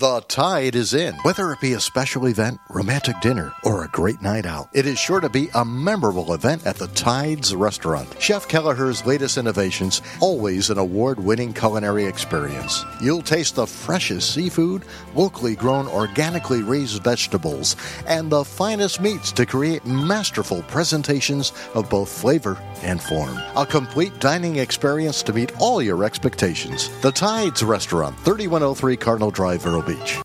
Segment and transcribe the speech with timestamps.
[0.00, 1.14] The tide is in.
[1.16, 4.98] Whether it be a special event, romantic dinner, or a great night out, it is
[4.98, 8.08] sure to be a memorable event at the Tides restaurant.
[8.18, 12.82] Chef Kelleher's latest innovations, always an award winning culinary experience.
[13.02, 17.76] You'll taste the freshest seafood, locally grown, organically raised vegetables,
[18.06, 23.38] and the finest meats to create masterful presentations of both flavor and form.
[23.54, 26.88] A complete dining experience to meet all your expectations.
[27.02, 30.20] The Tides Restaurant, 3103 Cardinal Drive, Beach.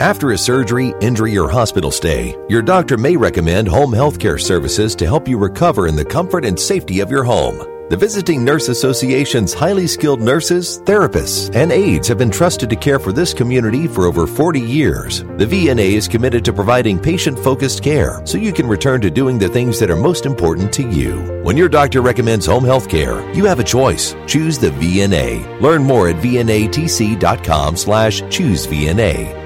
[0.00, 4.94] After a surgery, injury, or hospital stay, your doctor may recommend home health care services
[4.96, 7.75] to help you recover in the comfort and safety of your home.
[7.88, 12.98] The Visiting Nurse Association's highly skilled nurses, therapists, and aides have been trusted to care
[12.98, 15.20] for this community for over 40 years.
[15.20, 19.38] The VNA is committed to providing patient focused care so you can return to doing
[19.38, 21.40] the things that are most important to you.
[21.44, 24.16] When your doctor recommends home health care, you have a choice.
[24.26, 25.60] Choose the VNA.
[25.60, 29.45] Learn more at vnatc.com slash choose VNA.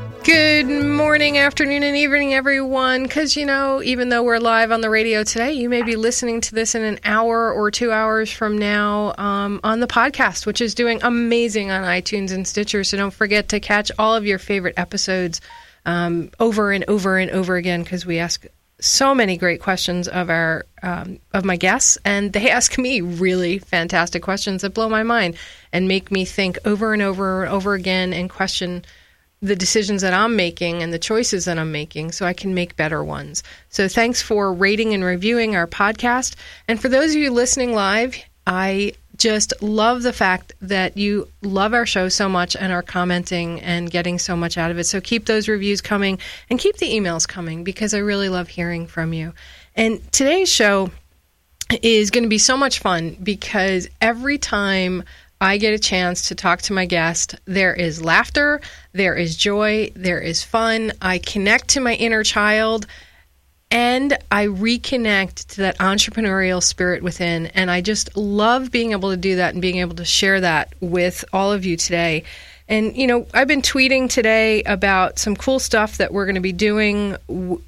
[0.23, 3.01] Good morning, afternoon, and evening, everyone.
[3.01, 6.41] Because, you know, even though we're live on the radio today, you may be listening
[6.41, 10.61] to this in an hour or two hours from now um, on the podcast, which
[10.61, 12.83] is doing amazing on iTunes and Stitcher.
[12.83, 15.41] So don't forget to catch all of your favorite episodes
[15.87, 18.45] um, over and over and over again because we ask
[18.79, 23.57] so many great questions of our um, of my guests, and they ask me really
[23.57, 25.35] fantastic questions that blow my mind
[25.73, 28.85] and make me think over and over and over again and question
[29.41, 32.75] the decisions that I'm making and the choices that I'm making so I can make
[32.75, 33.41] better ones.
[33.69, 36.35] So thanks for rating and reviewing our podcast.
[36.67, 41.73] And for those of you listening live, I just love the fact that you love
[41.73, 44.85] our show so much and are commenting and getting so much out of it.
[44.85, 46.19] So keep those reviews coming
[46.49, 49.33] and keep the emails coming because I really love hearing from you.
[49.75, 50.89] And today's show
[51.81, 55.03] is going to be so much fun because every time
[55.41, 57.35] I get a chance to talk to my guest.
[57.45, 58.61] There is laughter,
[58.93, 60.93] there is joy, there is fun.
[61.01, 62.85] I connect to my inner child
[63.71, 67.47] and I reconnect to that entrepreneurial spirit within.
[67.47, 70.75] And I just love being able to do that and being able to share that
[70.79, 72.23] with all of you today.
[72.67, 76.41] And, you know, I've been tweeting today about some cool stuff that we're going to
[76.41, 77.15] be doing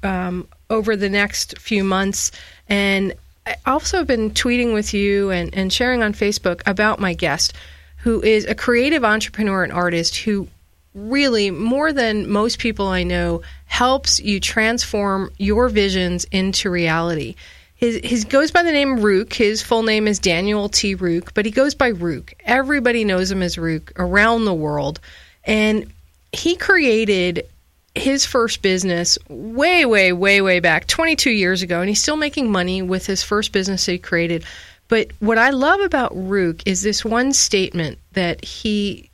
[0.02, 2.30] um, over the next few months.
[2.68, 3.14] And
[3.46, 7.52] I also have been tweeting with you and, and sharing on Facebook about my guest,
[7.98, 10.48] who is a creative entrepreneur and artist who
[10.94, 17.34] really, more than most people I know, helps you transform your visions into reality.
[17.74, 19.32] His, his goes by the name Rook.
[19.32, 20.94] His full name is Daniel T.
[20.94, 22.32] Rook, but he goes by Rook.
[22.44, 25.00] Everybody knows him as Rook around the world.
[25.44, 25.92] And
[26.32, 27.46] he created
[27.94, 32.50] his first business way, way, way, way back, 22 years ago, and he's still making
[32.50, 34.44] money with his first business he created.
[34.88, 39.10] But what I love about Rook is this one statement that he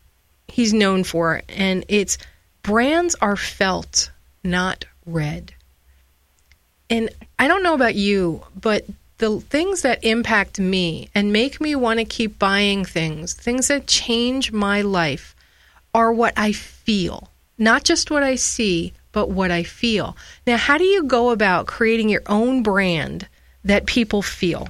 [0.49, 2.19] he's known for, and it's
[2.63, 4.11] brands are felt,
[4.43, 5.55] not read.
[6.89, 8.85] And I don't know about you, but
[9.19, 13.87] the things that impact me and make me want to keep buying things, things that
[13.87, 15.37] change my life,
[15.95, 17.30] are what I feel
[17.61, 20.17] not just what I see, but what I feel.
[20.47, 23.29] Now, how do you go about creating your own brand
[23.65, 24.69] that people feel?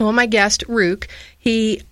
[0.00, 1.82] Well, my guest, Rook, he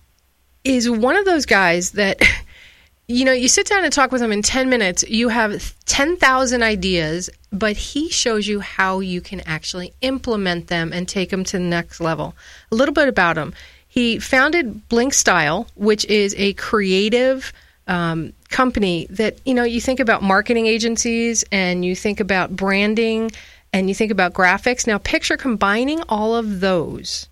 [0.65, 2.21] is one of those guys that,
[3.09, 6.63] you know, you sit down and talk with him in 10 minutes, you have 10,000
[6.63, 11.59] ideas, but he shows you how you can actually implement them and take them to
[11.59, 12.35] the next level.
[12.73, 13.55] A little bit about him.
[13.87, 17.53] He founded Blink Style, which is a creative
[17.87, 23.31] um, company that you know you think about marketing agencies and you think about branding
[23.73, 24.87] and you think about graphics.
[24.87, 27.29] Now picture combining all of those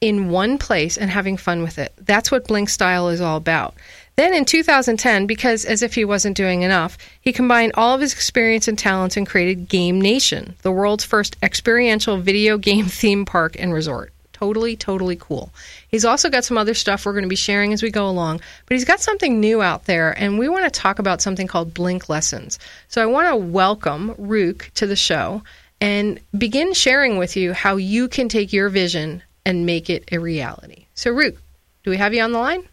[0.00, 1.92] in one place and having fun with it.
[1.98, 3.74] That's what blink style is all about.
[4.16, 8.14] Then in 2010 because as if he wasn't doing enough he combined all of his
[8.14, 13.56] experience and talents and created game nation the world's first experiential video game theme park
[13.58, 15.50] and resort Totally, totally cool.
[15.88, 18.42] He's also got some other stuff we're going to be sharing as we go along,
[18.66, 21.72] but he's got something new out there, and we want to talk about something called
[21.72, 22.58] Blink Lessons.
[22.88, 25.42] So I want to welcome Rook to the show
[25.80, 30.18] and begin sharing with you how you can take your vision and make it a
[30.18, 30.84] reality.
[30.94, 31.36] So, Rook,
[31.82, 32.68] do we have you on the line?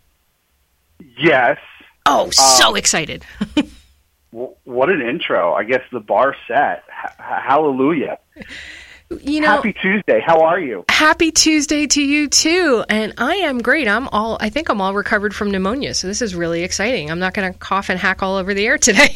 [1.18, 1.60] Yes.
[2.06, 3.24] Oh, so um, excited.
[4.32, 5.54] what an intro.
[5.54, 6.84] I guess the bar set.
[6.90, 8.20] H- hallelujah.
[9.22, 10.22] You know, Happy Tuesday.
[10.26, 10.86] How are you?
[10.90, 12.84] Happy Tuesday to you too.
[12.90, 13.88] And I am great.
[13.88, 15.94] I'm all I think I'm all recovered from pneumonia.
[15.94, 17.12] So this is really exciting.
[17.12, 19.16] I'm not going to cough and hack all over the air today.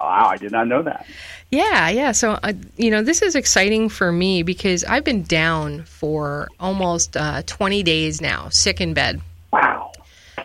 [0.00, 1.06] Wow, I did not know that.
[1.50, 2.12] yeah, yeah.
[2.12, 7.16] So uh, you know, this is exciting for me because I've been down for almost
[7.16, 9.20] uh, 20 days now, sick in bed.
[9.52, 9.92] Wow.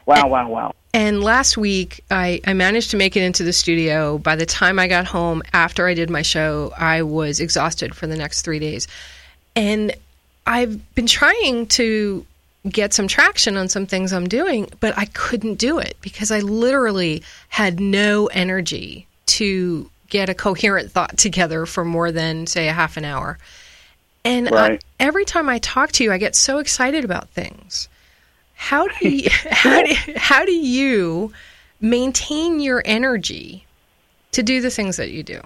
[0.06, 0.76] Wow, wow, wow.
[0.96, 4.18] And last week, I, I managed to make it into the studio.
[4.18, 8.08] By the time I got home after I did my show, I was exhausted for
[8.08, 8.88] the next three days.
[9.58, 9.94] And
[10.48, 12.26] I've been trying to
[12.70, 16.40] get some traction on some things I'm doing, but I couldn't do it because I
[16.40, 22.74] literally had no energy to get a coherent thought together for more than, say, a
[22.74, 23.38] half an hour.
[24.24, 27.90] And I, every time I talk to you, I get so excited about things.
[28.56, 31.32] How do you, how do, how do you
[31.80, 33.66] maintain your energy
[34.32, 35.42] to do the things that you do?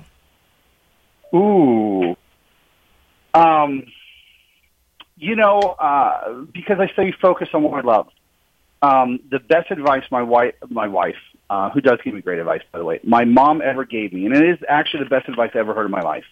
[1.33, 2.15] Ooh.
[3.33, 3.85] Um,
[5.17, 8.07] you know, uh, because I stay focused on what I love.
[8.81, 11.17] Um, the best advice my wife, my wife,
[11.49, 14.25] uh, who does give me great advice, by the way, my mom ever gave me,
[14.25, 16.23] and it is actually the best advice I ever heard in my life,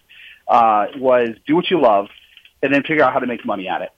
[0.48, 2.06] uh, was do what you love,
[2.62, 3.90] and then figure out how to make money at it.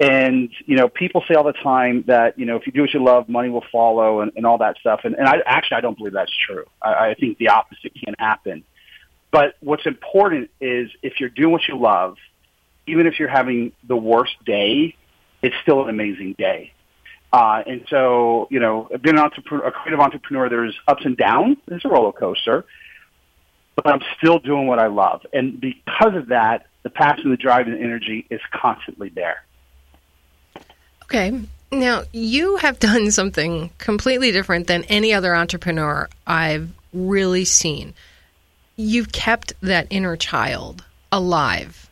[0.00, 2.92] And you know, people say all the time that you know if you do what
[2.92, 5.00] you love, money will follow, and, and all that stuff.
[5.04, 6.64] And, and I actually I don't believe that's true.
[6.82, 8.64] I, I think the opposite can happen.
[9.30, 12.16] But what's important is if you're doing what you love,
[12.86, 14.94] even if you're having the worst day,
[15.40, 16.72] it's still an amazing day.
[17.32, 21.56] Uh, and so, you know, being an entrepreneur, a creative entrepreneur, there's ups and downs.
[21.66, 22.66] There's a roller coaster,
[23.74, 25.24] but I'm still doing what I love.
[25.32, 29.44] And because of that, the passion, the drive, and the energy is constantly there.
[31.12, 31.38] Okay.
[31.70, 37.92] Now, you have done something completely different than any other entrepreneur I've really seen.
[38.76, 41.90] You've kept that inner child alive.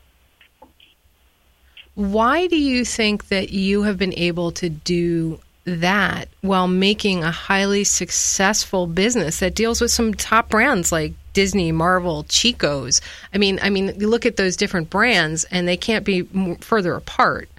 [1.94, 7.30] Why do you think that you have been able to do that while making a
[7.30, 13.02] highly successful business that deals with some top brands like Disney, Marvel, Chico's?
[13.34, 16.22] I mean, I mean, you look at those different brands and they can't be
[16.60, 17.50] further apart.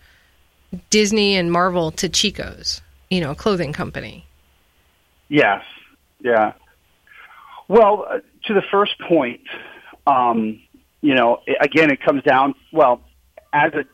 [0.89, 4.25] Disney and Marvel to Chico's, you know, a clothing company.
[5.27, 5.63] Yes.
[6.19, 6.53] Yeah.
[7.67, 9.41] Well, uh, to the first point,
[10.05, 10.61] um,
[11.01, 12.53] you know, again, it comes down.
[12.71, 13.01] Well,
[13.53, 13.85] as a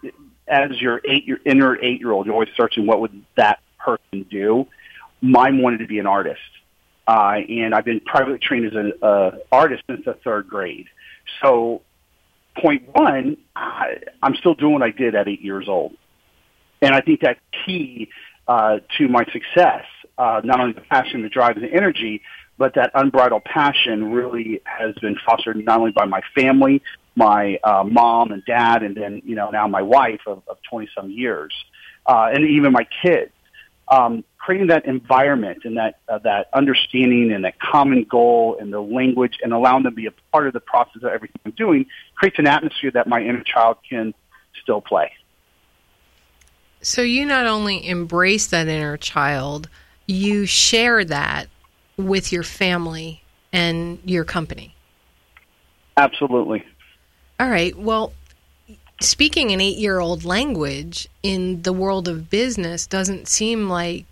[0.48, 4.26] as your eight your inner eight year old, you're always searching what would that person
[4.30, 4.68] do.
[5.22, 6.40] Mine wanted to be an artist,
[7.08, 10.88] uh, and I've been privately trained as an uh, artist since the third grade.
[11.42, 11.82] So,
[12.58, 15.94] point one, I, I'm still doing what I did at eight years old,
[16.82, 18.10] and I think that key
[18.48, 19.86] uh, to my success,
[20.18, 22.22] uh, not only the passion, the drive, and the energy,
[22.58, 26.82] but that unbridled passion really has been fostered not only by my family,
[27.16, 30.90] my uh, mom and dad, and then you know now my wife of, of 20
[30.96, 31.54] some years,
[32.06, 33.32] uh, and even my kids.
[33.90, 38.82] Um, creating that environment and that uh, that understanding and that common goal and the
[38.82, 41.86] language and allowing them to be a part of the process of everything I'm doing
[42.16, 44.14] creates an atmosphere that my inner child can
[44.62, 45.12] still play.
[46.88, 49.68] So you not only embrace that inner child,
[50.06, 51.50] you share that
[51.98, 54.74] with your family and your company.
[55.98, 56.66] Absolutely.
[57.42, 57.78] All right.
[57.78, 58.14] Well,
[59.02, 64.06] speaking an eight year old language in the world of business doesn't seem like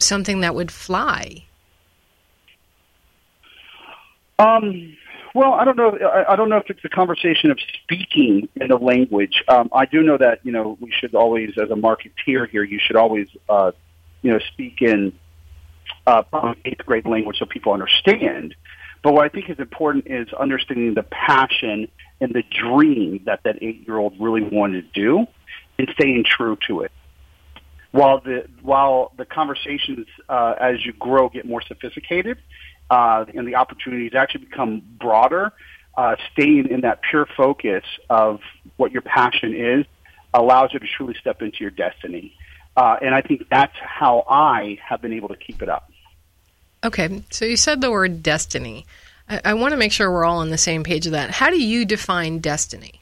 [0.00, 1.44] something that would fly.
[4.40, 4.96] Um,
[5.34, 5.98] well, I don't know.
[5.98, 9.42] I, I don't know if it's a conversation of speaking in the language.
[9.48, 12.78] Um, I do know that you know we should always, as a marketeer here, you
[12.80, 13.72] should always, uh,
[14.22, 15.12] you know, speak in
[16.06, 16.22] uh,
[16.64, 18.54] eighth grade language so people understand.
[19.02, 21.88] But what I think is important is understanding the passion
[22.20, 25.26] and the dream that that eight year old really wanted to do,
[25.78, 26.92] and staying true to it.
[27.90, 32.38] While the while the conversations uh, as you grow get more sophisticated,
[32.90, 35.52] uh, and the opportunities actually become broader,
[35.96, 38.40] uh, staying in that pure focus of
[38.76, 39.86] what your passion is
[40.32, 42.36] allows you to truly step into your destiny.
[42.76, 45.90] Uh, and I think that's how I have been able to keep it up.
[46.82, 47.22] Okay.
[47.30, 48.84] So you said the word destiny.
[49.28, 51.30] I, I want to make sure we're all on the same page of that.
[51.30, 53.00] How do you define destiny?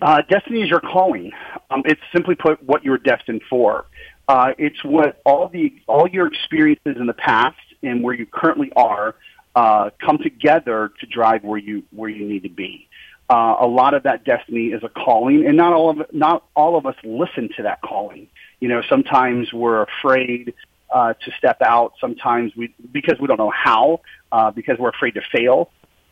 [0.00, 1.32] Uh, destiny is your calling.
[1.70, 3.86] Um, it's simply put what you're destined for.
[4.28, 8.72] Uh, it's what all the all your experiences in the past and where you currently
[8.76, 9.14] are
[9.54, 12.88] uh, come together to drive where you where you need to be.
[13.28, 16.76] Uh, a lot of that destiny is a calling, and not all of not all
[16.76, 18.28] of us listen to that calling.
[18.60, 20.54] You know, sometimes we're afraid
[20.92, 21.94] uh, to step out.
[22.00, 24.00] Sometimes we because we don't know how,
[24.30, 25.70] uh, because we're afraid to fail.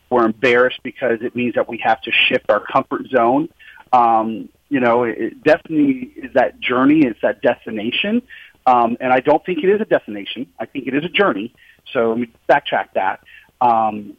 [0.09, 3.49] We're embarrassed because it means that we have to shift our comfort zone.
[3.93, 8.21] Um, you know, it, destiny is that journey, it's that destination.
[8.65, 10.47] Um, and I don't think it is a destination.
[10.59, 11.53] I think it is a journey.
[11.91, 13.19] So let me backtrack that.
[13.59, 14.15] Um,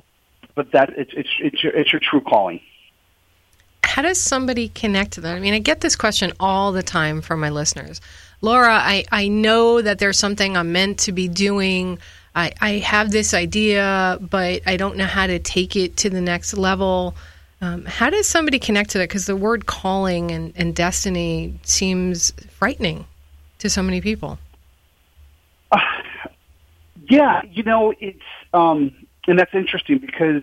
[0.54, 2.60] but that it's, it's, it's, your, it's your true calling.
[3.82, 5.36] How does somebody connect to that?
[5.36, 8.02] I mean, I get this question all the time from my listeners.
[8.42, 11.98] Laura, I, I know that there's something I'm meant to be doing.
[12.34, 16.20] I, I have this idea, but I don't know how to take it to the
[16.20, 17.14] next level.
[17.62, 19.08] Um, how does somebody connect to that?
[19.08, 23.06] Because the word calling and, and destiny seems frightening
[23.58, 24.38] to so many people.
[25.70, 25.78] Uh,
[27.08, 28.18] yeah, you know, it's,
[28.52, 28.92] um,
[29.28, 30.42] and that's interesting because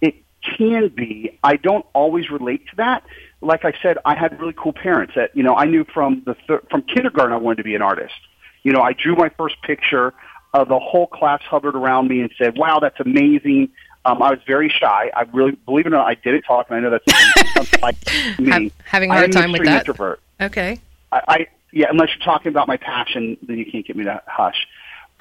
[0.00, 0.14] it
[0.56, 1.36] can be.
[1.42, 3.02] I don't always relate to that.
[3.40, 6.36] Like I said, I had really cool parents that, you know, I knew from the,
[6.46, 8.14] thir- from kindergarten I wanted to be an artist.
[8.62, 10.14] You know, I drew my first picture
[10.54, 13.70] uh, the whole class hovered around me and said, "Wow, that's amazing."
[14.04, 15.10] Um, I was very shy.
[15.14, 17.96] I really, believe it or not, I didn't talk, and I know that's like
[18.38, 18.72] me.
[18.84, 19.80] having a hard time with that.
[19.80, 20.20] Introvert.
[20.40, 20.80] Okay.
[21.12, 24.22] I, I yeah, unless you're talking about my passion, then you can't get me to
[24.26, 24.66] hush.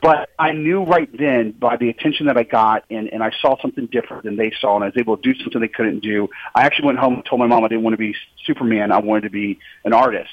[0.01, 3.61] But I knew right then by the attention that I got, and, and I saw
[3.61, 6.27] something different than they saw, and I was able to do something they couldn't do.
[6.55, 8.91] I actually went home and told my mom I didn't want to be Superman.
[8.91, 10.31] I wanted to be an artist.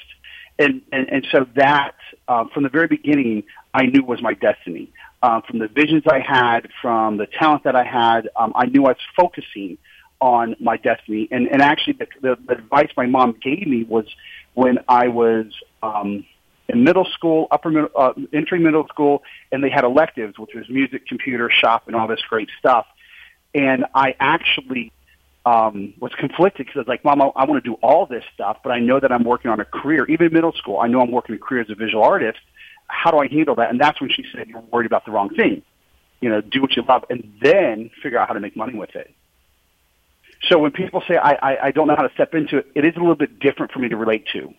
[0.57, 1.95] And, and, and so that,
[2.27, 4.91] um, from the very beginning, I knew was my destiny.
[5.21, 8.85] Um, from the visions I had, from the talent that I had, um, I knew
[8.85, 9.77] I was focusing
[10.21, 11.27] on my destiny.
[11.31, 14.05] And, and actually, the, the, advice my mom gave me was
[14.53, 15.47] when I was
[15.81, 16.25] um,
[16.67, 20.69] in middle school, upper middle, uh, entry middle school, and they had electives, which was
[20.69, 22.85] music, computer, shop, and all this great stuff.
[23.53, 24.91] And I actually
[25.45, 28.23] um, was conflicted because I was like, Mom, I, I want to do all this
[28.33, 30.05] stuff, but I know that I'm working on a career.
[30.05, 32.39] Even in middle school, I know I'm working a career as a visual artist
[32.89, 33.69] how do I handle that?
[33.69, 35.61] And that's when she said, you're worried about the wrong thing.
[36.19, 38.95] You know, do what you love and then figure out how to make money with
[38.95, 39.13] it.
[40.49, 42.85] So when people say, I, I, I don't know how to step into it, it
[42.85, 44.53] is a little bit different for me to relate to.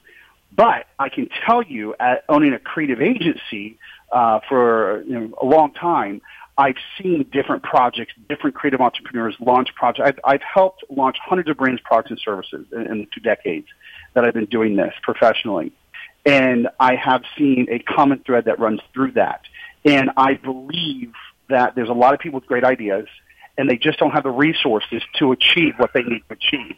[0.53, 3.79] But I can tell you, at owning a creative agency
[4.11, 6.23] uh, for you know, a long time,
[6.59, 10.07] I've seen different projects, different creative entrepreneurs launch projects.
[10.09, 13.67] I've, I've helped launch hundreds of brands, products, and services in, in two decades
[14.15, 15.73] that I've been doing this professionally.
[16.27, 19.43] And I have seen a common thread that runs through that.
[19.85, 21.13] And I believe
[21.49, 23.07] that there's a lot of people with great ideas
[23.57, 26.77] and they just don't have the resources to achieve what they need to achieve.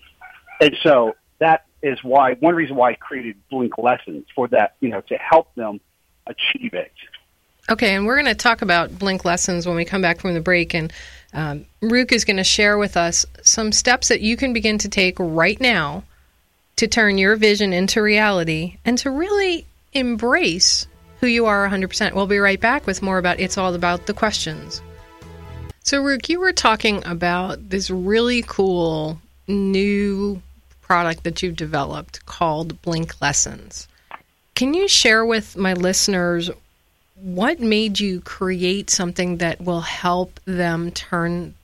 [0.60, 4.88] And so that is why, one reason why I created Blink Lessons for that, you
[4.88, 5.80] know, to help them
[6.26, 6.92] achieve it.
[7.70, 10.40] Okay, and we're going to talk about Blink Lessons when we come back from the
[10.40, 10.74] break.
[10.74, 10.92] And
[11.32, 14.88] um, Rook is going to share with us some steps that you can begin to
[14.88, 16.04] take right now
[16.82, 20.88] to turn your vision into reality and to really embrace
[21.20, 22.12] who you are 100%.
[22.12, 24.82] We'll be right back with more about It's All About the Questions.
[25.84, 30.42] So, Rook, you were talking about this really cool new
[30.80, 33.86] product that you've developed called Blink Lessons.
[34.56, 36.50] Can you share with my listeners
[37.14, 41.54] what made you create something that will help them turn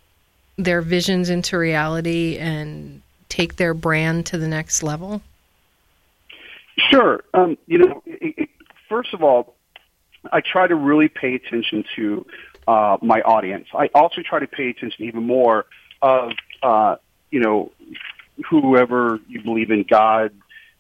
[0.57, 5.23] their visions into reality and take their brand to the next level?
[6.91, 7.25] Sure.
[7.35, 8.03] Um, you know,
[8.89, 9.55] first of all,
[10.33, 12.27] I try to really pay attention to
[12.67, 13.67] uh, my audience.
[13.75, 15.67] I also try to pay attention even more
[16.03, 16.33] of,
[16.63, 16.97] uh,
[17.31, 17.73] you know,
[18.49, 20.33] whoever you believe in, God,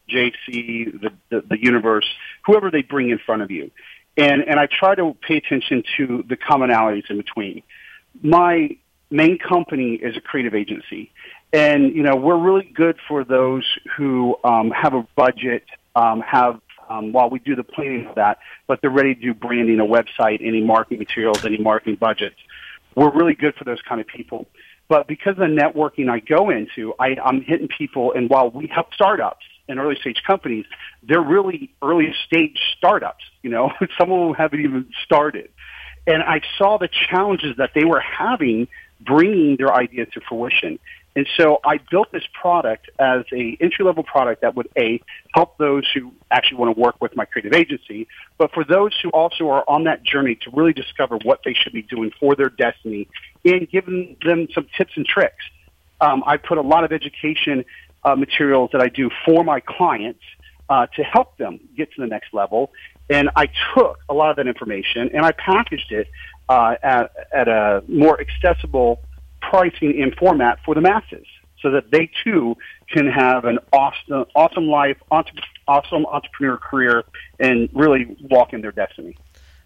[0.09, 2.07] JC, the, the, the universe,
[2.47, 3.71] whoever they bring in front of you.
[4.17, 7.62] And, and I try to pay attention to the commonalities in between.
[8.23, 8.76] My
[9.11, 11.12] main company is a creative agency.
[11.52, 13.64] And, you know, we're really good for those
[13.97, 15.64] who um, have a budget,
[15.97, 19.35] um, have, um, while we do the planning of that, but they're ready to do
[19.35, 22.37] branding, a website, any marketing materials, any marketing budgets.
[22.95, 24.47] We're really good for those kind of people.
[24.88, 28.67] But because of the networking I go into, I, I'm hitting people, and while we
[28.67, 30.64] help startups and early stage companies,
[31.02, 33.25] they're really early stage startups.
[33.43, 35.50] You know, some of them haven't even started.
[36.07, 38.69] And I saw the challenges that they were having
[39.00, 40.78] bringing their ideas to fruition.
[41.18, 45.02] And so I built this product as a entry level product that would a
[45.34, 48.06] help those who actually want to work with my creative agency,
[48.38, 51.72] but for those who also are on that journey to really discover what they should
[51.72, 53.08] be doing for their destiny
[53.44, 55.44] and giving them some tips and tricks.
[56.00, 57.64] Um, I put a lot of education
[58.04, 60.22] uh, materials that I do for my clients
[60.68, 62.70] uh, to help them get to the next level.
[63.10, 66.06] And I took a lot of that information and I packaged it
[66.48, 69.00] uh, at, at a more accessible
[69.40, 71.26] pricing and format for the masses
[71.61, 72.57] so that they too
[72.90, 77.04] can have an awesome, awesome life, awesome entrepreneur career,
[77.40, 79.16] and really walk in their destiny.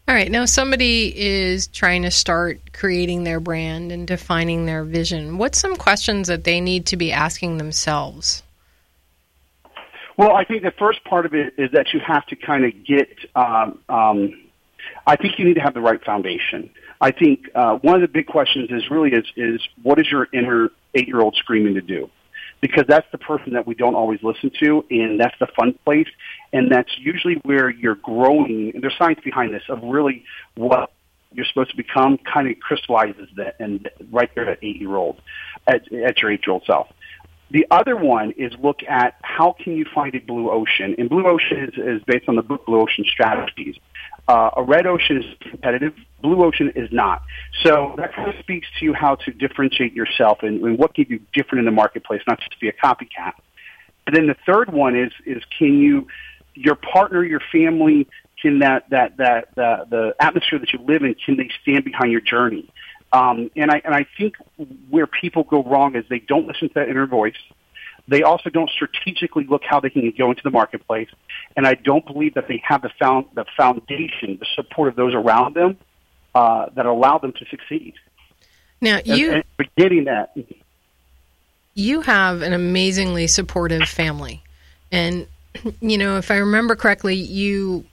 [0.09, 0.31] All right.
[0.31, 5.39] Now, somebody is trying to start creating their brand and defining their vision.
[5.39, 8.43] What's some questions that they need to be asking themselves?
[10.17, 12.85] Well, I think the first part of it is that you have to kind of
[12.85, 13.09] get.
[13.35, 14.39] Um, um,
[15.07, 16.71] I think you need to have the right foundation.
[17.01, 20.29] I think uh, one of the big questions is really is is what is your
[20.33, 22.09] inner eight year old screaming to do?
[22.61, 26.07] Because that's the person that we don't always listen to, and that's the fun place,
[26.53, 28.71] and that's usually where you're growing.
[28.73, 30.25] And there's science behind this of really
[30.55, 30.93] what
[31.33, 35.21] you're supposed to become kind of crystallizes that and right there at eight year old
[35.67, 36.89] at, at your eight year old self.
[37.53, 40.95] The other one is look at how can you find a blue ocean.
[40.97, 43.77] And blue ocean is, is based on the book Blue Ocean Strategies.
[44.27, 45.93] Uh, a red ocean is competitive.
[46.23, 47.23] Blue ocean is not.
[47.63, 51.05] So that kind of speaks to you how to differentiate yourself and, and what can
[51.11, 53.35] you different in the marketplace, not just be a copycat.
[54.07, 56.07] And then the third one is is can you
[56.55, 58.09] your partner, your family,
[58.41, 62.13] can that that that the, the atmosphere that you live in, can they stand behind
[62.13, 62.69] your journey?
[63.13, 64.37] Um, and I and I think
[64.89, 67.35] where people go wrong is they don't listen to that inner voice.
[68.09, 71.09] They also don't strategically look how they can go into the marketplace,
[71.57, 75.15] and I don't believe that they have the found the foundation, the support of those
[75.15, 75.77] around them
[76.35, 77.95] uh, that allow them to succeed.
[78.81, 80.35] Now you and, and getting that.
[81.75, 84.43] You have an amazingly supportive family,
[84.91, 85.27] and
[85.81, 87.85] you know if I remember correctly, you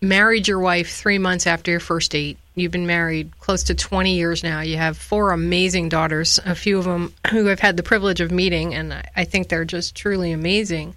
[0.00, 2.38] married your wife three months after your first date.
[2.54, 4.60] You've been married close to 20 years now.
[4.60, 8.30] You have four amazing daughters, a few of them who I've had the privilege of
[8.30, 10.94] meeting, and I think they're just truly amazing.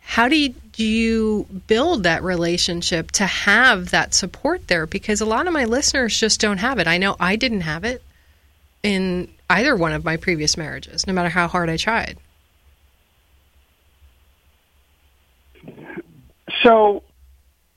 [0.00, 4.86] How do you, build that relationship to have that support there?
[4.86, 6.86] Because a lot of my listeners just don't have it.
[6.86, 8.02] I know I didn't have it
[8.84, 12.16] in either one of my previous marriages, no matter how hard I tried.
[16.62, 17.02] So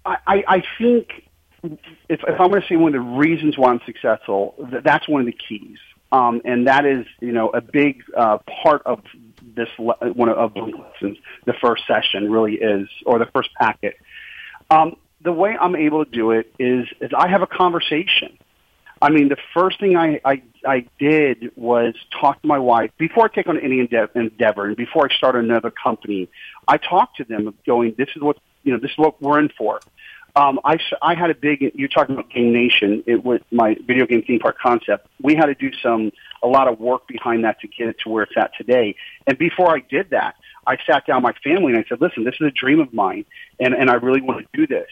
[0.05, 1.27] I, I think
[1.63, 1.79] if,
[2.09, 5.27] if I'm going to say one of the reasons why I'm successful, that's one of
[5.27, 5.77] the keys.
[6.11, 9.01] Um, and that is, you know, a big uh, part of
[9.55, 11.17] this le- one of the lessons.
[11.45, 13.95] The first session really is, or the first packet.
[14.69, 18.37] Um, the way I'm able to do it is, is I have a conversation.
[19.01, 23.25] I mean, the first thing I, I, I did was talk to my wife before
[23.25, 26.29] I take on any endeavor and before I start another company.
[26.67, 29.39] I talked to them of going, this is what you know, this is what we're
[29.39, 29.79] in for.
[30.35, 34.05] Um, I, I had a big, you're talking about Game Nation, it was my video
[34.05, 35.07] game theme park concept.
[35.21, 38.09] We had to do some, a lot of work behind that to get it to
[38.09, 38.95] where it's at today.
[39.27, 42.35] And before I did that, I sat down my family and I said, listen, this
[42.39, 43.25] is a dream of mine
[43.59, 44.87] and, and I really want to do this.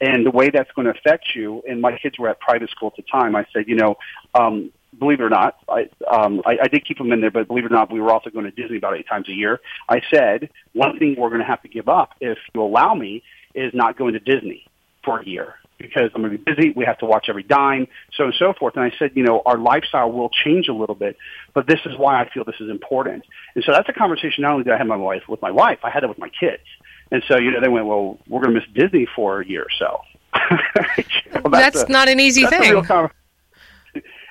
[0.00, 2.88] And the way that's going to affect you, and my kids were at private school
[2.88, 3.96] at the time, I said, you know,
[4.34, 7.48] um, believe it or not, I, um, I, I did keep them in there, but
[7.48, 9.60] believe it or not, we were also going to Disney about eight times a year.
[9.88, 13.22] I said, one thing we're going to have to give up, if you allow me,
[13.54, 14.66] is not going to Disney
[15.04, 16.70] for a year because I'm going to be busy.
[16.76, 18.76] We have to watch every dime, so and so forth.
[18.76, 21.16] And I said, you know, our lifestyle will change a little bit,
[21.54, 23.24] but this is why I feel this is important.
[23.54, 25.78] And so that's a conversation not only did I have my wife with my wife,
[25.82, 26.62] I had it with my kids.
[27.10, 29.62] And so, you know, they went, well, we're going to miss Disney for a year
[29.62, 30.00] or so.
[31.34, 32.84] know, that's, that's a, not an easy thing.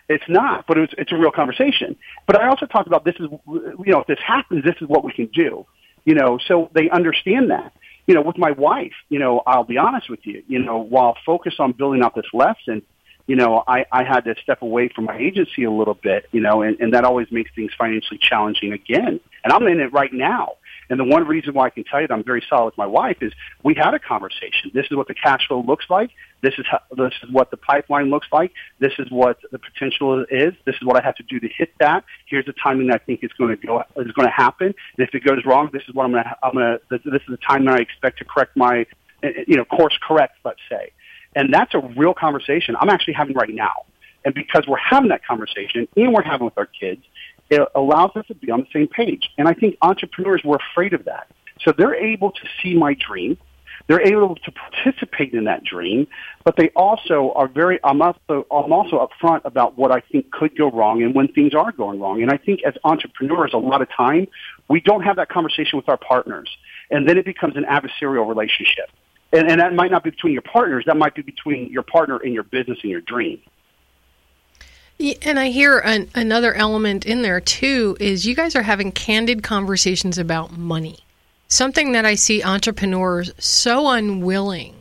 [0.10, 1.96] It's not, but it's, it's a real conversation.
[2.26, 5.04] But I also talked about this is, you know, if this happens, this is what
[5.04, 5.66] we can do.
[6.04, 7.72] You know, so they understand that
[8.10, 11.16] you know, with my wife, you know, I'll be honest with you, you know, while
[11.24, 12.82] focused on building out this lesson,
[13.28, 16.42] you know, I, I had to step away from my agency a little bit, you
[16.42, 19.20] know, and, and that always makes things financially challenging again.
[19.44, 20.54] And I'm in it right now.
[20.90, 22.88] And the one reason why I can tell you that I'm very solid with my
[22.88, 23.32] wife is
[23.64, 24.72] we had a conversation.
[24.74, 26.12] This is what the cash flow looks like.
[26.42, 28.52] This is how, this is what the pipeline looks like.
[28.80, 30.54] This is what the potential is.
[30.66, 32.06] This is what I have to do to hit that.
[32.28, 34.68] Here's the timing I think is going to go is going to happen.
[34.68, 37.22] And if it goes wrong, this is what I'm going to I'm going to this
[37.22, 38.86] is the time that I expect to correct my
[39.22, 40.38] eh, eh, you know course correct.
[40.46, 40.92] Let's say,
[41.36, 43.86] and that's a real conversation I'm actually having right now.
[44.26, 47.04] And because we're having that conversation and we're having with our kids,
[47.50, 49.30] it allows us to be on the same page.
[49.38, 51.28] And I think entrepreneurs were afraid of that.
[51.62, 53.38] So they're able to see my dream.
[53.88, 56.06] They're able to participate in that dream,
[56.44, 60.56] but they also are very, I'm also, I'm also upfront about what I think could
[60.56, 62.22] go wrong and when things are going wrong.
[62.22, 64.28] And I think as entrepreneurs, a lot of time,
[64.70, 66.56] we don't have that conversation with our partners.
[66.92, 68.92] And then it becomes an adversarial relationship.
[69.34, 70.84] And, and that might not be between your partners.
[70.86, 73.42] That might be between your partner and your business and your dream.
[75.00, 79.44] And I hear an, another element in there too is you guys are having candid
[79.44, 81.00] conversations about money.
[81.48, 84.76] Something that I see entrepreneurs so unwilling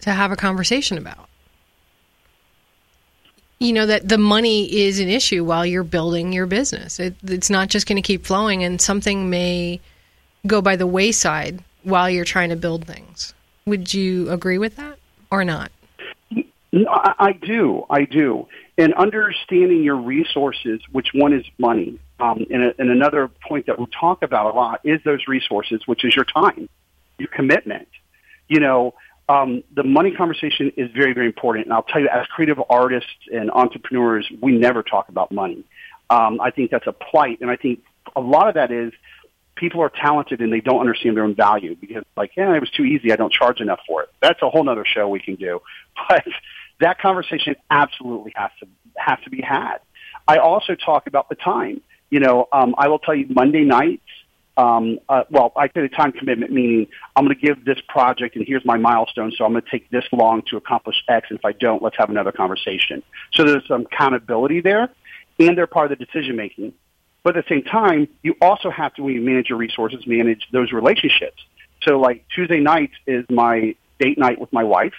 [0.00, 1.28] to have a conversation about.
[3.60, 6.98] You know, that the money is an issue while you're building your business.
[6.98, 9.80] It, it's not just going to keep flowing, and something may
[10.46, 13.32] go by the wayside while you're trying to build things.
[13.64, 14.98] Would you agree with that
[15.30, 15.70] or not?
[16.34, 17.86] I, I do.
[17.88, 18.46] I do.
[18.76, 23.78] And understanding your resources, which one is money, um, and, a, and another point that
[23.78, 26.68] we talk about a lot is those resources, which is your time,
[27.18, 27.88] your commitment.
[28.48, 28.94] You know,
[29.28, 31.66] um, the money conversation is very, very important.
[31.66, 35.64] And I'll tell you, as creative artists and entrepreneurs, we never talk about money.
[36.10, 37.80] Um, I think that's a plight, and I think
[38.14, 38.92] a lot of that is
[39.56, 42.70] people are talented and they don't understand their own value because, like, yeah, it was
[42.70, 43.12] too easy.
[43.12, 44.10] I don't charge enough for it.
[44.20, 45.60] That's a whole other show we can do,
[46.08, 46.24] but
[46.84, 48.66] that conversation absolutely has to
[48.96, 49.78] has to be had.
[50.26, 51.80] I also talk about the time.
[52.10, 54.02] You know, um, I will tell you Monday nights
[54.56, 58.36] um, uh, well, I say a time commitment meaning I'm going to give this project
[58.36, 61.26] and here's my milestone, so I'm going to take this long to accomplish X.
[61.30, 63.02] And if I don't, let's have another conversation.
[63.32, 64.90] So there's some accountability there,
[65.40, 66.72] and they're part of the decision making.
[67.24, 70.46] But at the same time, you also have to, when you manage your resources, manage
[70.52, 71.42] those relationships.
[71.82, 74.94] So like Tuesday nights is my date night with my wife.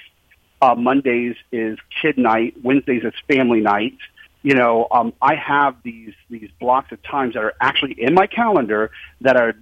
[0.62, 2.56] Uh, Mondays is kid night.
[2.64, 3.98] Wednesdays is family night
[4.46, 8.28] you know, um, I have these these blocks of times that are actually in my
[8.28, 8.92] calendar
[9.22, 9.56] that are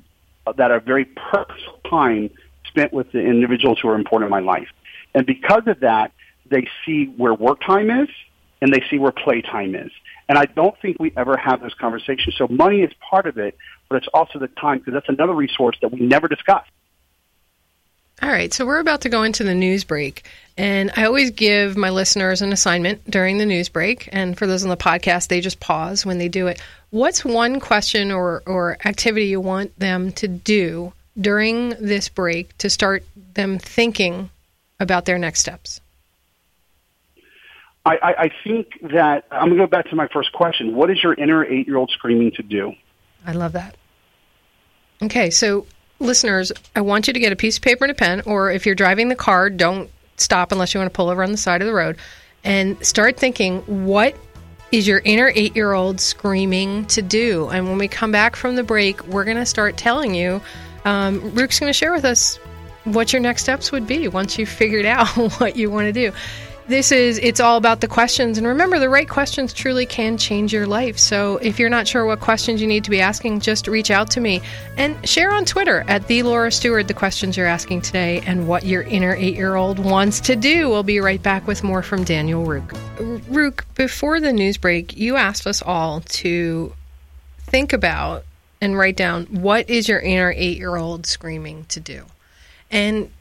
[0.58, 2.30] that are very purposeful time
[2.68, 4.68] spent with the individuals who are important in my life.
[5.16, 6.12] And because of that,
[6.50, 8.10] they see where work time is
[8.62, 9.92] and they see where play time is.
[10.28, 12.36] And I don't think we ever have those conversations.
[12.38, 15.78] So money is part of it, but it's also the time because that's another resource
[15.82, 16.66] that we never discuss.
[18.24, 20.24] All right, so we're about to go into the news break.
[20.58, 24.08] And I always give my listeners an assignment during the news break.
[24.14, 26.62] And for those on the podcast, they just pause when they do it.
[26.90, 32.70] What's one question or, or activity you want them to do during this break to
[32.70, 34.30] start them thinking
[34.80, 35.82] about their next steps?
[37.86, 40.78] I, I, I think that I'm going to go back to my first question.
[40.78, 42.72] What is your inner eight year old screaming to do?
[43.28, 43.76] I love that.
[45.02, 45.66] Okay, so
[46.04, 48.66] listeners, I want you to get a piece of paper and a pen, or if
[48.66, 51.62] you're driving the car, don't stop unless you want to pull over on the side
[51.62, 51.98] of the road
[52.44, 54.16] and start thinking what
[54.72, 57.50] is your inner eight year old screaming to do?
[57.50, 60.42] And when we come back from the break, we're going to start telling you.
[60.86, 62.38] Um, Rook's going to share with us
[62.84, 65.08] what your next steps would be once you've figured out
[65.40, 66.12] what you want to do
[66.68, 68.38] this is it's all about the questions.
[68.38, 70.98] And remember the right questions truly can change your life.
[70.98, 74.12] So if you're not sure what questions you need to be asking just reach out
[74.12, 74.42] to me
[74.78, 78.66] and share on twitter at the laura stewart the questions you're asking today and what
[78.66, 80.70] your inner eight-year-old wants to do.
[80.70, 82.74] We'll be right back with more from daniel rook.
[83.28, 86.74] Rook before the news break you asked us all to
[87.40, 88.24] think about
[88.62, 92.06] and write down what is your inner eight-year-old screaming to do.
[92.72, 93.12] And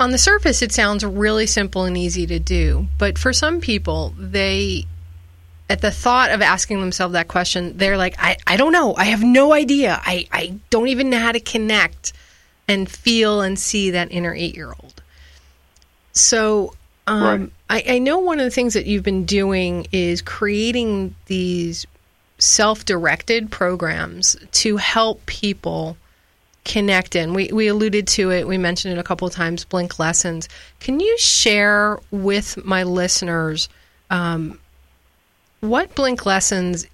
[0.00, 2.86] on the surface, it sounds really simple and easy to do.
[2.98, 4.86] But for some people, they,
[5.68, 8.94] at the thought of asking themselves that question, they're like, I, I don't know.
[8.96, 10.00] I have no idea.
[10.02, 12.12] I, I don't even know how to connect
[12.66, 15.02] and feel and see that inner eight year old.
[16.12, 16.74] So,
[17.06, 17.50] um, right.
[17.68, 21.86] I, I know one of the things that you've been doing is creating these
[22.38, 25.96] self directed programs to help people
[26.64, 27.34] connect in.
[27.34, 30.48] We, we alluded to it, we mentioned it a couple of times Blink Lessons.
[30.78, 33.68] Can you share with my listeners
[34.10, 34.58] um,
[35.60, 36.86] what Blink Lessons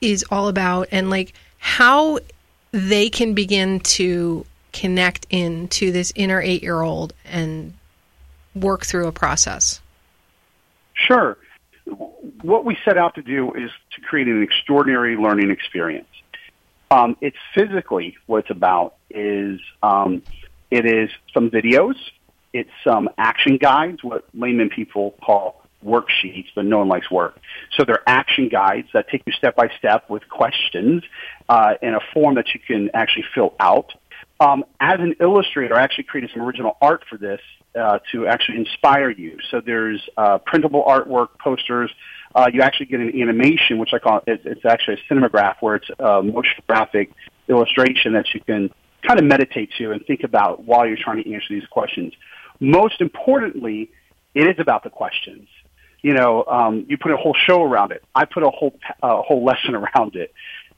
[0.00, 2.18] is all about and like how
[2.72, 7.72] they can begin to connect in to this inner eight year old and
[8.54, 9.80] work through a process?
[10.94, 11.38] Sure.
[12.42, 16.08] What we set out to do is to create an extraordinary learning experience.
[16.90, 20.22] Um, it's physically what it's about is um,
[20.70, 21.96] it is some videos,
[22.52, 27.38] it's some action guides, what layman people call worksheets, but no one likes work.
[27.76, 31.02] So they're action guides that take you step by step with questions
[31.48, 33.92] uh, in a form that you can actually fill out.
[34.40, 37.40] Um, as an illustrator, I actually created some original art for this
[37.78, 39.38] uh, to actually inspire you.
[39.50, 41.90] So there's uh, printable artwork, posters,
[42.36, 45.76] uh, you actually get an animation, which I call it, it's actually a cinematograph where
[45.76, 47.10] it's a motion graphic
[47.48, 48.70] illustration that you can
[49.02, 52.12] kind of meditate to and think about while you're trying to answer these questions.
[52.60, 53.90] Most importantly,
[54.34, 55.48] it is about the questions.
[56.02, 58.04] You know, um, you put a whole show around it.
[58.14, 60.32] I put a whole a whole lesson around it.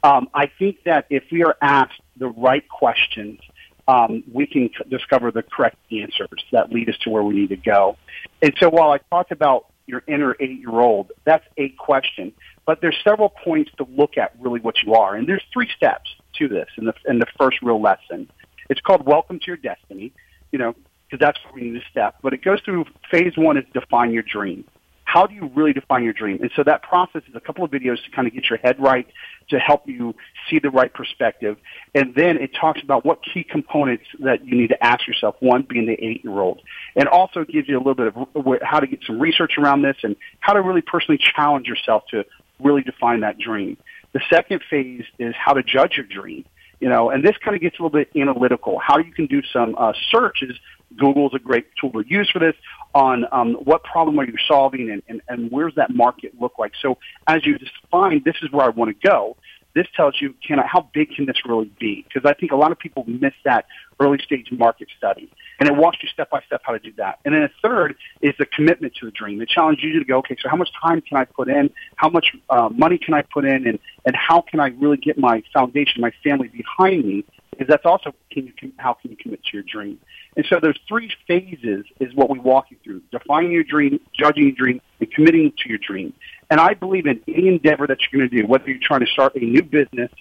[0.04, 3.40] Um, I think that if we are asked the right questions,
[3.88, 7.48] um, we can c- discover the correct answers that lead us to where we need
[7.48, 7.96] to go.
[8.40, 11.10] And so, while I talked about your inner eight year old?
[11.24, 12.32] That's a question.
[12.66, 15.14] But there's several points to look at really what you are.
[15.16, 18.30] And there's three steps to this in the, in the first real lesson.
[18.68, 20.12] It's called Welcome to Your Destiny,
[20.52, 20.74] you know,
[21.06, 22.16] because that's where we need to step.
[22.22, 24.64] But it goes through phase one is define your dream.
[25.08, 26.38] How do you really define your dream?
[26.42, 28.78] And so that process is a couple of videos to kind of get your head
[28.78, 29.06] right,
[29.48, 30.14] to help you
[30.50, 31.56] see the right perspective.
[31.94, 35.62] And then it talks about what key components that you need to ask yourself, one
[35.66, 36.60] being the eight-year-old.
[36.94, 39.96] And also gives you a little bit of how to get some research around this
[40.02, 42.26] and how to really personally challenge yourself to
[42.60, 43.78] really define that dream.
[44.12, 46.44] The second phase is how to judge your dream.
[46.80, 48.78] You know, and this kind of gets a little bit analytical.
[48.78, 50.56] How you can do some uh, searches.
[50.96, 52.54] Google is a great tool to use for this
[52.94, 56.72] on um, what problem are you solving and, and, and where's that market look like.
[56.80, 59.36] So as you define, this is where I want to go.
[59.74, 62.04] This tells you, can I, how big can this really be?
[62.06, 63.66] Because I think a lot of people miss that
[64.00, 65.30] early stage market study.
[65.58, 67.18] And it walks you step by step how to do that.
[67.24, 69.42] And then a third is the commitment to the dream.
[69.42, 71.70] It challenges you to go, okay, so how much time can I put in?
[71.96, 73.66] How much uh, money can I put in?
[73.66, 77.24] And, and how can I really get my foundation, my family behind me?
[77.50, 79.98] Because that's also can you, how can you commit to your dream?
[80.36, 83.02] And so those three phases is what we walk you through.
[83.10, 86.12] Defining your dream, judging your dream, and committing to your dream.
[86.50, 89.06] And I believe in any endeavor that you're going to do, whether you're trying to
[89.06, 90.12] start a new business,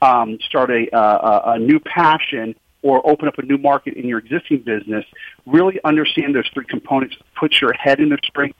[0.00, 2.54] um, start a, uh, a new passion,
[2.86, 5.04] or open up a new market in your existing business,
[5.44, 8.54] really understand those three components, put your head in the straight,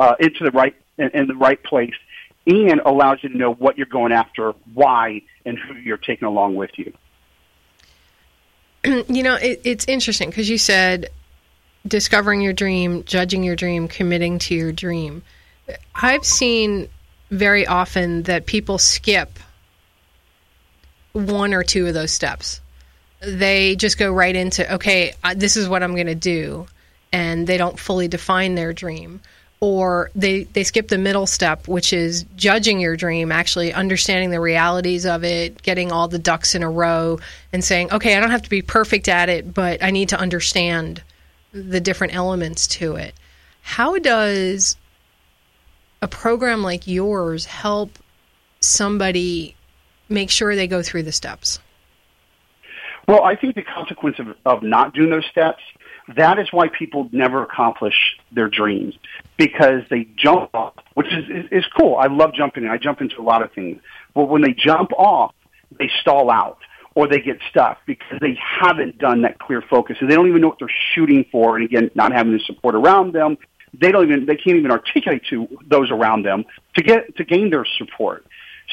[0.00, 1.94] uh, into the right, in, in the right place,
[2.44, 6.56] and allows you to know what you're going after, why, and who you're taking along
[6.56, 6.92] with you.
[9.08, 11.10] you know, it, it's interesting because you said
[11.86, 15.22] discovering your dream, judging your dream, committing to your dream.
[15.94, 16.88] I've seen
[17.30, 19.38] very often that people skip
[21.12, 22.60] one or two of those steps
[23.20, 26.66] they just go right into okay this is what i'm going to do
[27.12, 29.20] and they don't fully define their dream.
[29.60, 34.38] Or they they skip the middle step which is judging your dream actually understanding the
[34.38, 37.18] realities of it getting all the ducks in a row
[37.52, 40.20] and saying okay i don't have to be perfect at it but i need to
[40.20, 41.02] understand
[41.52, 43.14] the different elements to it.
[43.62, 44.76] How does
[46.00, 47.98] a program like yours help
[48.60, 49.56] somebody
[50.08, 51.58] make sure they go through the steps
[53.08, 55.62] well, I think the consequence of, of not doing those steps,
[56.14, 57.94] that is why people never accomplish
[58.30, 58.94] their dreams
[59.38, 61.96] because they jump off, which is, is, is cool.
[61.96, 62.70] I love jumping in.
[62.70, 63.80] I jump into a lot of things.
[64.14, 65.34] But when they jump off,
[65.78, 66.58] they stall out
[66.94, 70.42] or they get stuck because they haven't done that clear focus and they don't even
[70.42, 71.56] know what they're shooting for.
[71.56, 73.38] And again, not having the support around them,
[73.72, 76.44] they don't even, they can't even articulate to those around them
[76.76, 78.26] to get, to gain their support.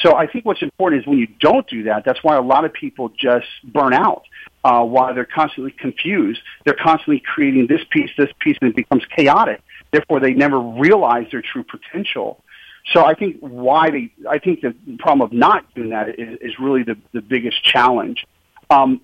[0.04, 2.66] So I think what's important is when you don't do that, that's why a lot
[2.66, 4.24] of people just burn out.
[4.64, 9.04] Uh, while they're constantly confused, they're constantly creating this piece, this piece, and it becomes
[9.16, 9.62] chaotic.
[9.92, 12.44] Therefore, they never realize their true potential.
[12.94, 16.60] So I think why they, I think the problem of not doing that is, is
[16.60, 18.26] really the, the biggest challenge.
[18.70, 19.02] Um,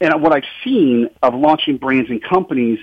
[0.00, 2.78] and what I've seen of launching brands and companies,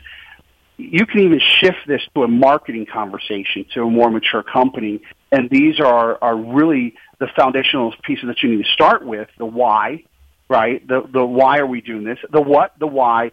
[0.78, 5.02] you can even shift this to a marketing conversation to a more mature company.
[5.32, 9.46] And these are, are really the foundational pieces that you need to start with, the
[9.46, 10.04] why,
[10.50, 10.86] right?
[10.86, 12.20] The, the why are we doing this?
[12.30, 13.32] The what, the why,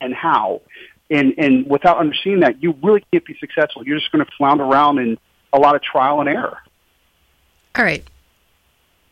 [0.00, 0.62] and how.
[1.10, 3.86] And, and without understanding that, you really can't be successful.
[3.86, 5.18] You're just going to flounder around in
[5.52, 6.56] a lot of trial and error.
[7.76, 8.02] All right.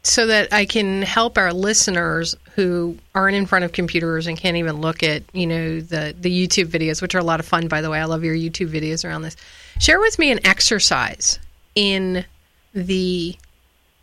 [0.05, 4.57] So that I can help our listeners who aren't in front of computers and can't
[4.57, 7.69] even look at, you know, the, the YouTube videos, which are a lot of fun,
[7.69, 8.01] by the way.
[8.01, 9.37] I love your YouTube videos around this.
[9.81, 11.39] Share with me an exercise
[11.75, 12.25] in
[12.73, 13.37] the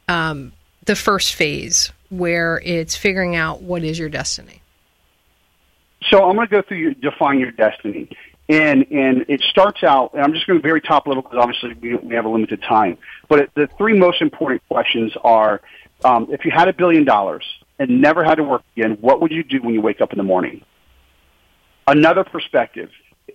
[0.08, 0.54] um,
[0.86, 4.62] the first phase where it's figuring out what is your destiny.
[6.10, 8.10] So I'm going to go through your, define your destiny.
[8.50, 11.74] And, and it starts out, and I'm just going to very top level because obviously
[11.76, 12.98] we, we have a limited time.
[13.30, 15.62] But it, the three most important questions are,
[16.04, 17.46] um, if you had a billion dollars
[17.80, 20.18] and never had to work again, what would you do when you wake up in
[20.18, 20.66] the morning?
[21.88, 22.90] Another perspective,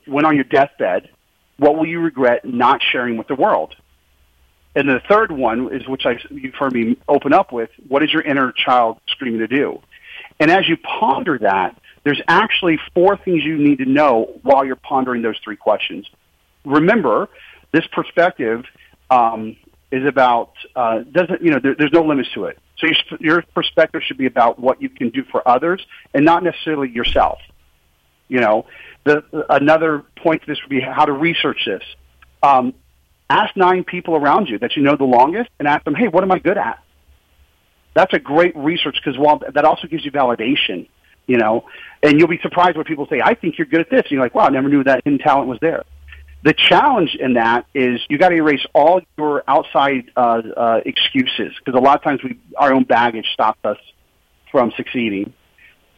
[0.06, 1.08] when on your deathbed,
[1.56, 3.74] what will you regret not sharing with the world?
[4.76, 8.12] And the third one is, which I, you've heard me open up with, what is
[8.12, 9.80] your inner child screaming to do?
[10.38, 14.76] And as you ponder that, there's actually four things you need to know while you're
[14.76, 16.06] pondering those three questions.
[16.64, 17.30] Remember,
[17.72, 18.64] this perspective
[19.10, 19.56] um,
[19.90, 22.58] is about uh, doesn't you know there, there's no limits to it.
[22.78, 25.84] So your, your perspective should be about what you can do for others
[26.14, 27.38] and not necessarily yourself.
[28.28, 28.66] You know,
[29.04, 31.82] the, another point to this would be how to research this.
[32.42, 32.74] Um,
[33.28, 36.22] ask nine people around you that you know the longest and ask them, hey, what
[36.22, 36.82] am I good at?
[37.94, 40.88] That's a great research because while that also gives you validation,
[41.26, 41.64] you know,
[42.02, 44.02] and you'll be surprised when people say, I think you're good at this.
[44.02, 45.84] And you're like, wow, I never knew that hidden talent was there.
[46.44, 51.52] The challenge in that is you got to erase all your outside uh, uh, excuses
[51.58, 53.78] because a lot of times we, our own baggage stops us
[54.52, 55.32] from succeeding.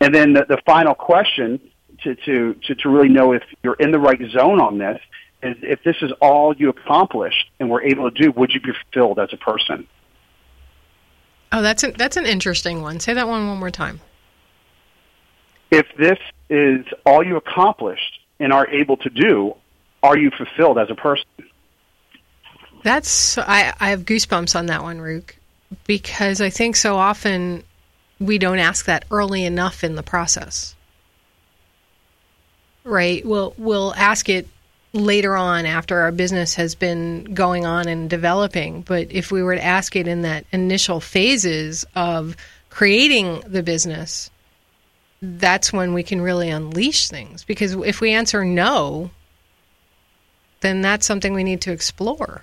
[0.00, 1.60] And then the, the final question
[2.04, 5.00] to, to, to, to really know if you're in the right zone on this
[5.42, 8.72] is if this is all you accomplished and were able to do, would you be
[8.72, 9.86] fulfilled as a person?
[11.52, 13.00] Oh, that's an, that's an interesting one.
[13.00, 14.00] Say that one one more time.
[15.70, 19.54] If this is all you accomplished and are able to do,
[20.02, 21.26] are you fulfilled as a person?
[22.82, 25.36] That's I, I have goosebumps on that one, Rook,
[25.86, 27.64] because I think so often
[28.20, 30.74] we don't ask that early enough in the process.
[32.84, 33.24] Right?
[33.24, 34.48] We'll we'll ask it
[34.98, 38.82] later on after our business has been going on and developing.
[38.82, 42.36] But if we were to ask it in that initial phases of
[42.70, 44.30] creating the business,
[45.22, 47.44] that's when we can really unleash things.
[47.44, 49.10] Because if we answer no,
[50.60, 52.42] then that's something we need to explore.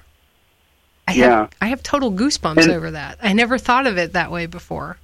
[1.07, 1.25] I Yeah.
[1.41, 3.19] have I have total goosebumps And- over that.
[3.21, 4.97] I never thought of it that way before.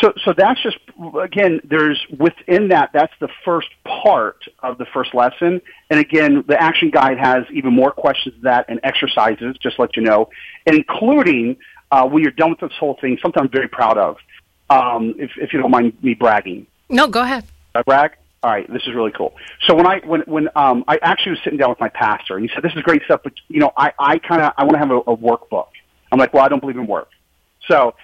[0.00, 0.78] So, so that's just
[1.20, 1.60] again.
[1.64, 2.90] There's within that.
[2.92, 5.60] That's the first part of the first lesson.
[5.90, 9.56] And again, the action guide has even more questions than that and exercises.
[9.60, 10.28] Just to let you know,
[10.66, 11.56] including
[11.90, 13.18] uh, when you're done with this whole thing.
[13.22, 14.16] Something I'm very proud of.
[14.70, 17.44] Um, if, if you don't mind me bragging, No, go ahead.
[17.74, 18.12] I brag.
[18.42, 19.34] All right, this is really cool.
[19.66, 22.48] So when I when when um, I actually was sitting down with my pastor, and
[22.48, 24.74] he said, "This is great stuff, but you know, I I kind of I want
[24.74, 25.68] to have a, a workbook."
[26.12, 27.08] I'm like, "Well, I don't believe in work."
[27.66, 27.94] So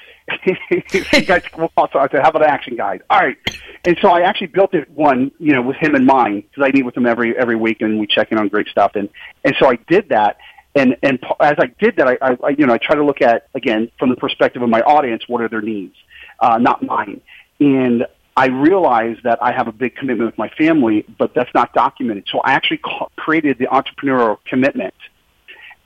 [0.42, 3.36] you guys, so I said, "How about an action guide?" All right,
[3.84, 6.72] and so I actually built it one, you know, with him in mind because I
[6.72, 9.08] meet with him every every week and we check in on great stuff, and
[9.44, 10.38] and so I did that.
[10.74, 13.48] And and as I did that, I, I you know I try to look at
[13.54, 15.94] again from the perspective of my audience, what are their needs,
[16.40, 17.20] uh, not mine.
[17.60, 18.06] And
[18.36, 22.24] I realized that I have a big commitment with my family, but that's not documented.
[22.32, 22.80] So I actually
[23.16, 24.94] created the entrepreneurial commitment,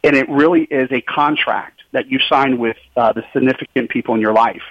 [0.05, 4.21] and it really is a contract that you sign with uh, the significant people in
[4.21, 4.63] your life.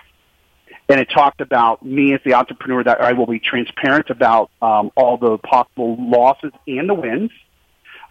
[0.89, 4.91] And it talked about me as the entrepreneur that I will be transparent about um,
[4.95, 7.31] all the possible losses and the wins.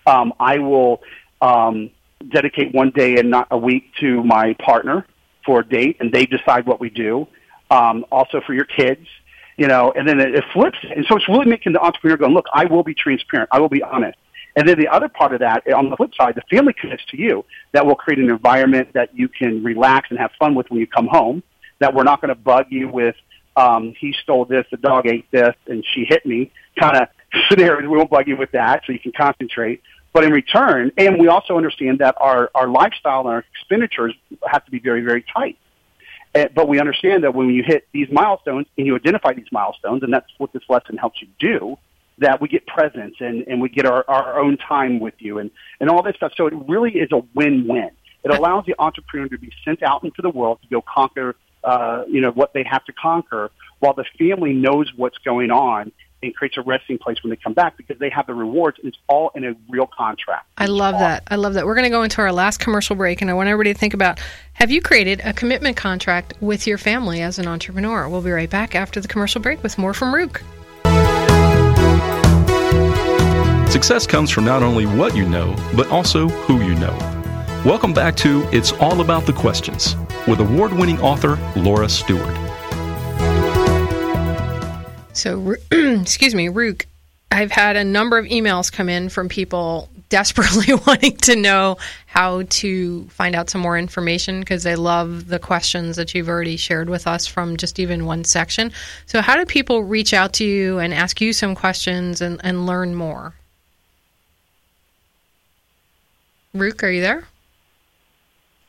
[0.07, 1.03] Um, I will
[1.41, 1.91] um,
[2.29, 5.07] dedicate one day and not a week to my partner
[5.45, 7.27] for a date, and they decide what we do.
[7.71, 9.07] Um, also for your kids,
[9.57, 12.29] you know, and then it, it flips, and so it's really making the entrepreneur go,
[12.29, 14.19] look, I will be transparent, I will be honest.
[14.57, 17.19] And then the other part of that, on the flip side, the family commits to
[17.19, 17.45] you.
[17.73, 20.87] That will create an environment that you can relax and have fun with when you
[20.87, 21.43] come home.
[21.79, 23.17] That we're not going to bug you with,
[23.55, 27.09] um, he stole this, the dog ate this, and she hit me kind of
[27.51, 27.89] scenario.
[27.89, 29.83] We won't bug you with that, so you can concentrate.
[30.15, 34.15] But in return, and we also understand that our, our lifestyle and our expenditures
[34.47, 35.59] have to be very, very tight.
[36.35, 40.03] Uh, but we understand that when you hit these milestones and you identify these milestones,
[40.03, 41.77] and that's what this lesson helps you do,
[42.19, 45.51] that we get presence and, and we get our, our own time with you and,
[45.81, 46.33] and all this stuff.
[46.37, 47.91] So it really is a win-win.
[48.25, 52.05] It allows the entrepreneur to be sent out into the world to go conquer, uh,
[52.09, 56.35] you know, what they have to conquer, while the family knows what's going on and
[56.35, 58.99] creates a resting place when they come back because they have the rewards and it's
[59.07, 60.47] all in a real contract.
[60.57, 61.23] I love that.
[61.29, 61.67] I love that.
[61.67, 63.95] We're going to go into our last commercial break, and I want everybody to think
[63.95, 64.19] about
[64.55, 68.09] have you created a commitment contract with your family as an entrepreneur?
[68.09, 70.43] We'll be right back after the commercial break with more from Rook.
[73.69, 76.97] Success comes from not only what you know, but also who you know.
[77.65, 79.97] Welcome back to It's All About the Questions
[80.29, 82.35] with award winning author Laura Stewart.
[85.13, 86.87] So, excuse me, Rook,
[87.33, 91.77] I've had a number of emails come in from people desperately wanting to know
[92.07, 96.57] how to find out some more information because they love the questions that you've already
[96.57, 98.71] shared with us from just even one section.
[99.07, 102.65] So, how do people reach out to you and ask you some questions and, and
[102.65, 103.35] learn more?
[106.59, 107.27] Rook, are you there?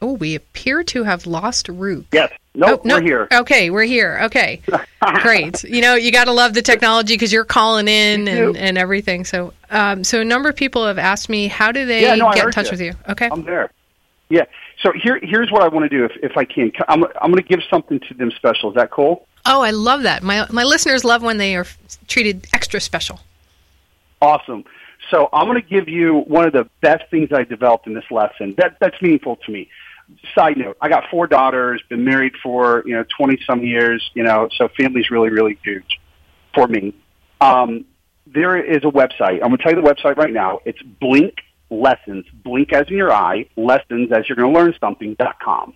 [0.01, 2.05] Oh, we appear to have lost Rook.
[2.11, 2.31] Yes.
[2.53, 2.95] Nope, oh, no.
[2.95, 3.27] we're here.
[3.31, 4.19] Okay, we're here.
[4.23, 4.61] Okay,
[5.21, 5.63] great.
[5.63, 9.25] You know, you got to love the technology because you're calling in and, and everything.
[9.25, 12.33] So, um, so a number of people have asked me, how do they Yeah, no,
[12.33, 12.71] get in touch you.
[12.71, 12.93] with you?
[13.09, 13.29] Okay.
[13.31, 13.71] I'm there.
[14.29, 14.45] Yeah.
[14.81, 16.71] So here, here's what I want to do, if, if I can.
[16.87, 18.69] I'm, I'm going to give something to them special.
[18.69, 19.27] Is that cool?
[19.47, 20.23] oh, I love that.
[20.23, 21.65] My my listeners love when they are
[22.07, 23.19] treated extra special.
[24.21, 24.65] Awesome.
[25.11, 28.09] So I'm going to give you one of the best things I developed in this
[28.11, 28.55] lesson.
[28.57, 29.69] That that's meaningful to me.
[30.35, 34.09] Side note: I got four daughters, been married for you know 20 some years.
[34.13, 35.99] You know, so family's really really huge
[36.53, 36.93] for me.
[37.39, 37.85] Um,
[38.25, 39.41] there is a website.
[39.41, 40.59] I'm going to tell you the website right now.
[40.65, 41.35] It's Blink
[41.69, 42.25] Lessons.
[42.43, 43.47] Blink as in your eye.
[43.55, 45.15] Lessons as you're going to learn something.
[45.15, 45.73] dot com.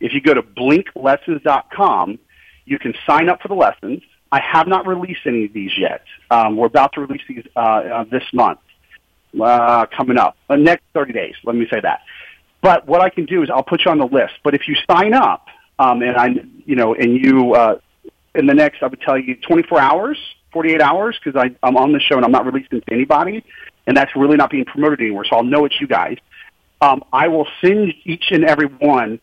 [0.00, 2.18] If you go to blinklessons.com,
[2.64, 4.02] you can sign up for the lessons.
[4.32, 6.04] I have not released any of these yet.
[6.30, 8.60] Um, we're about to release these uh, uh, this month,
[9.40, 11.34] uh, coming up, the next 30 days.
[11.44, 12.02] Let me say that.
[12.62, 14.34] But what I can do is I'll put you on the list.
[14.44, 15.46] But if you sign up,
[15.78, 16.28] um, and I,
[16.64, 17.78] you know, and you, uh,
[18.34, 20.18] in the next, I would tell you 24 hours,
[20.52, 23.42] 48 hours because I'm on the show and I'm not releasing to anybody,
[23.86, 25.24] and that's really not being promoted anywhere.
[25.24, 26.18] So I'll know it's you guys.
[26.82, 29.20] Um, I will send each and every one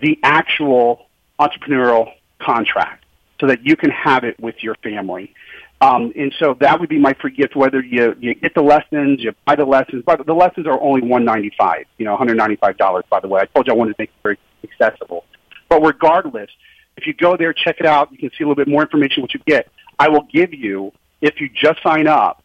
[0.00, 1.06] the actual
[1.40, 3.05] entrepreneurial contract
[3.40, 5.34] so that you can have it with your family.
[5.80, 7.54] Um, and so that would be my free gift.
[7.54, 10.02] Whether you you get the lessons, you buy the lessons.
[10.06, 11.84] But the lessons are only one ninety five.
[11.98, 13.04] You know, one hundred ninety five dollars.
[13.10, 15.24] By the way, I told you I wanted to make it very accessible.
[15.68, 16.50] But regardless,
[16.96, 18.10] if you go there, check it out.
[18.10, 19.22] You can see a little bit more information.
[19.22, 19.68] What you get,
[19.98, 22.42] I will give you if you just sign up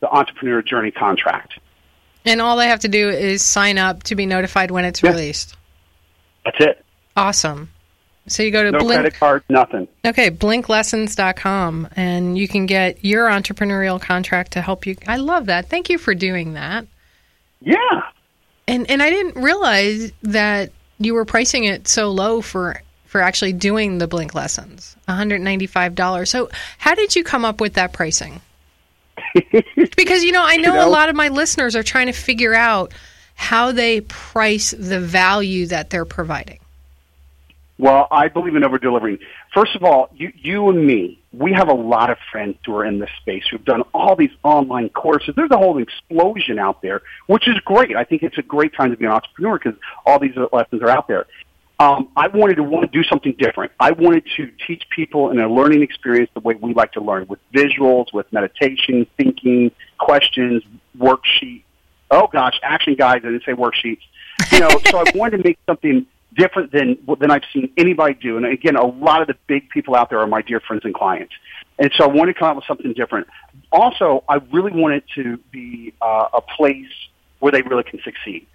[0.00, 1.58] the Entrepreneur Journey contract.
[2.26, 5.56] And all they have to do is sign up to be notified when it's released.
[6.44, 6.84] That's it.
[7.16, 7.70] Awesome.
[8.28, 9.00] So you go to no Blink.
[9.00, 9.86] credit card, nothing.
[10.04, 14.96] Okay, blinklessons.com and you can get your entrepreneurial contract to help you.
[15.06, 15.68] I love that.
[15.68, 16.86] Thank you for doing that.
[17.60, 17.76] Yeah.
[18.68, 23.52] And and I didn't realize that you were pricing it so low for for actually
[23.52, 24.96] doing the Blink lessons.
[25.08, 26.28] $195.
[26.28, 28.40] So, how did you come up with that pricing?
[29.96, 32.12] because you know, I know, You know- a lot of my listeners are trying to
[32.12, 32.92] figure out
[33.36, 36.58] how they price the value that they're providing.
[37.78, 39.18] Well, I believe in over delivering.
[39.52, 42.86] First of all, you, you and me, we have a lot of friends who are
[42.86, 45.34] in this space who've done all these online courses.
[45.36, 47.94] There's a whole explosion out there, which is great.
[47.94, 50.88] I think it's a great time to be an entrepreneur because all these lessons are
[50.88, 51.26] out there.
[51.78, 53.72] Um, I wanted to want to do something different.
[53.78, 57.26] I wanted to teach people in a learning experience the way we like to learn,
[57.26, 60.62] with visuals, with meditation, thinking, questions,
[60.98, 61.64] worksheet.
[62.10, 63.26] Oh gosh, action guides.
[63.26, 64.00] I didn't say worksheets.
[64.52, 66.06] You know, so I wanted to make something
[66.36, 68.36] different than than I've seen anybody do.
[68.36, 70.94] And again, a lot of the big people out there are my dear friends and
[70.94, 71.32] clients.
[71.78, 73.26] And so I wanted to come up with something different.
[73.70, 76.86] Also, I really wanted to be uh, a place
[77.38, 78.46] where they really can succeed.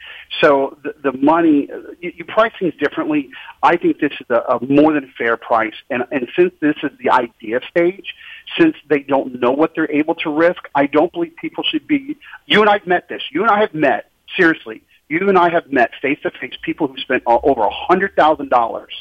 [0.42, 1.70] So the, the money,
[2.00, 3.30] you, you price things differently.
[3.62, 5.76] I think this is a, a more than fair price.
[5.90, 8.16] And, and since this is the idea stage,
[8.58, 12.18] since they don't know what they're able to risk, I don't believe people should be.
[12.48, 13.22] You and I've met this.
[13.32, 14.82] You and I have met seriously.
[15.12, 18.16] You and I have met face to face people who spent uh, over a hundred
[18.16, 18.94] thousand dollars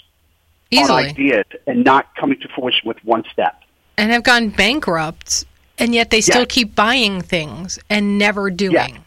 [0.76, 3.62] on ideas and not coming to fruition with one step.
[3.96, 5.44] And have gone bankrupt
[5.78, 6.48] and yet they still Yes.
[6.50, 9.04] keep buying things and never doing.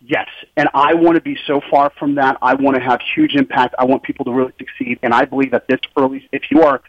[0.00, 2.38] Yes, and I want to be so far from that.
[2.40, 3.74] I want to have huge impact.
[3.78, 6.80] I want people to really succeed, and I believe that this early, if you are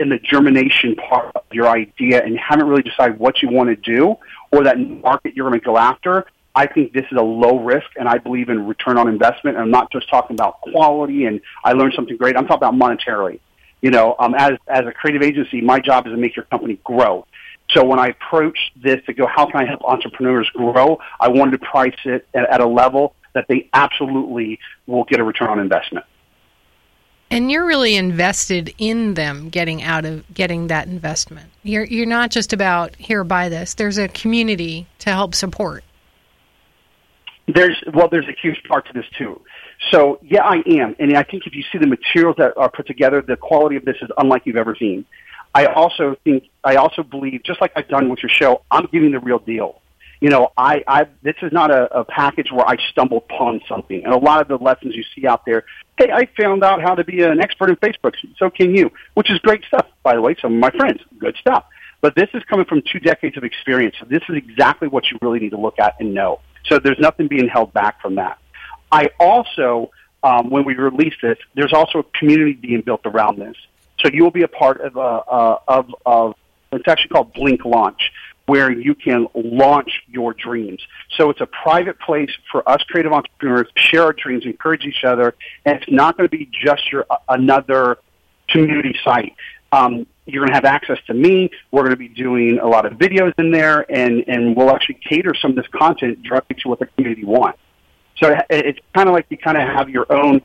[0.00, 3.76] in the germination part of your idea and haven't really decided what you want to
[3.76, 4.16] do
[4.50, 7.86] or that market you're going to go after, I think this is a low risk,
[7.96, 9.56] and I believe in return on investment.
[9.56, 12.36] And I'm not just talking about quality, and I learned something great.
[12.36, 13.40] I'm talking about monetarily.
[13.80, 16.78] You know, um, as as a creative agency, my job is to make your company
[16.84, 17.26] grow.
[17.70, 20.98] So when I approached this to go, how can I help entrepreneurs grow?
[21.20, 25.24] I wanted to price it at, at a level that they absolutely will get a
[25.24, 26.04] return on investment.
[27.30, 31.50] And you're really invested in them getting out of getting that investment.
[31.62, 33.72] You're you're not just about here buy this.
[33.72, 35.82] There's a community to help support.
[37.48, 39.40] There's well, there's a huge part to this too.
[39.90, 42.86] So yeah, I am, and I think if you see the materials that are put
[42.86, 45.04] together, the quality of this is unlike you've ever seen.
[45.54, 49.10] I also think, I also believe, just like I've done with your show, I'm giving
[49.10, 49.80] the real deal.
[50.20, 54.04] You know, I, I this is not a, a package where I stumbled upon something.
[54.04, 55.64] And a lot of the lessons you see out there,
[55.98, 58.14] hey, I found out how to be an expert in Facebook.
[58.38, 60.36] So can you, which is great stuff, by the way.
[60.40, 61.64] Some of my friends, good stuff.
[62.00, 63.96] But this is coming from two decades of experience.
[63.98, 66.40] So this is exactly what you really need to look at and know.
[66.66, 68.38] So there's nothing being held back from that.
[68.90, 69.90] I also,
[70.22, 73.56] um, when we release this, there's also a community being built around this.
[74.00, 76.34] So you will be a part of, uh, uh, of, of
[76.72, 78.10] it's actually called Blink Launch,
[78.46, 80.80] where you can launch your dreams.
[81.16, 85.34] So it's a private place for us creative entrepreneurs share our dreams, encourage each other,
[85.64, 87.98] and it's not going to be just your uh, another
[88.48, 89.34] community site.
[89.70, 91.50] Um, you're going to have access to me.
[91.70, 95.00] We're going to be doing a lot of videos in there, and, and we'll actually
[95.08, 97.58] cater some of this content directly to what the community wants.
[98.18, 100.42] So it's kind of like you kind of have your own,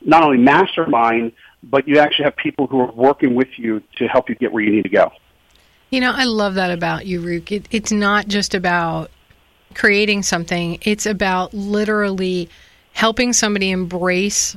[0.00, 1.32] not only mastermind,
[1.62, 4.62] but you actually have people who are working with you to help you get where
[4.62, 5.12] you need to go.
[5.90, 7.52] You know, I love that about you, Rook.
[7.52, 9.10] It, it's not just about
[9.74, 12.48] creating something, it's about literally
[12.92, 14.56] helping somebody embrace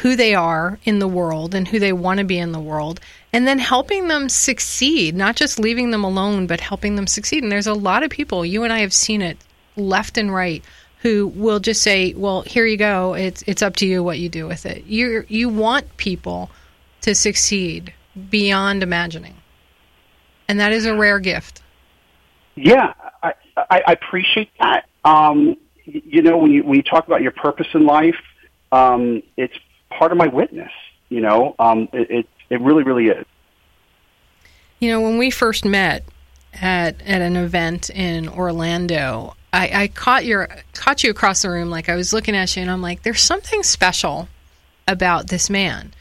[0.00, 3.00] who they are in the world and who they want to be in the world,
[3.32, 7.42] and then helping them succeed, not just leaving them alone, but helping them succeed.
[7.42, 9.36] And there's a lot of people, you and I have seen it
[9.76, 10.64] left and right,
[11.02, 13.14] who will just say, "Well, here you go.
[13.14, 16.50] It's it's up to you what you do with it." You you want people
[17.02, 17.92] to succeed
[18.30, 19.36] beyond imagining.
[20.48, 21.62] And that is a rare gift.
[22.56, 22.92] Yeah,
[23.22, 24.86] I, I, I appreciate that.
[25.04, 28.20] Um, you know, when you when you talk about your purpose in life,
[28.72, 29.54] um, it's
[30.00, 30.72] part of my witness.
[31.10, 33.26] You know, um, it, it it really really is.
[34.80, 36.04] You know, when we first met
[36.54, 41.68] at at an event in Orlando, I, I caught your caught you across the room.
[41.68, 44.28] Like I was looking at you, and I'm like, "There's something special
[44.88, 45.92] about this man."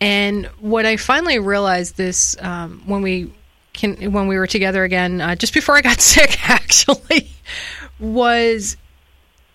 [0.00, 3.32] And what I finally realized this um, when we
[3.72, 7.30] can, when we were together again, uh, just before I got sick, actually,
[8.00, 8.76] was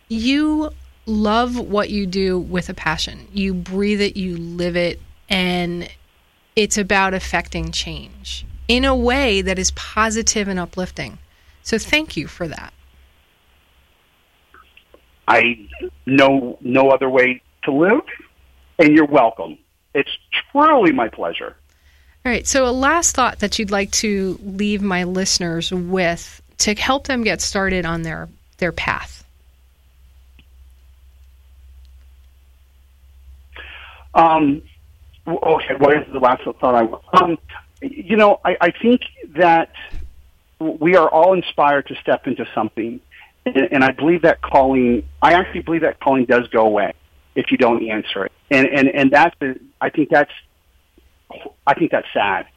[0.08, 0.72] you
[1.10, 3.28] love what you do with a passion.
[3.34, 5.90] You breathe it, you live it, and
[6.56, 11.18] it's about affecting change in a way that is positive and uplifting.
[11.64, 12.74] So thank you for that.
[15.28, 15.68] I
[16.06, 18.02] know no other way to live,
[18.80, 19.58] and you're welcome.
[19.94, 20.10] It's
[20.52, 21.56] truly my pleasure.
[22.26, 22.46] All right.
[22.48, 27.24] So, a last thought that you'd like to leave my listeners with to help them
[27.24, 29.19] get started on their their path.
[34.14, 34.62] Um,
[35.28, 35.76] okay.
[35.78, 37.18] What is the last thought I?
[37.18, 37.38] Um,
[37.82, 39.02] you know, I, I think
[39.38, 39.72] that
[40.60, 43.00] we are all inspired to step into something,
[43.46, 45.04] and, and I believe that calling.
[45.22, 46.94] I actually believe that calling does go away
[47.36, 49.36] if you don't answer it, and and and that's.
[49.80, 50.32] I think that's.
[51.68, 52.48] I think that's sad,